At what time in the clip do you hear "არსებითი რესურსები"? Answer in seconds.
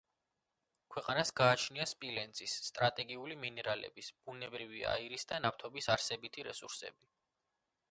5.99-7.11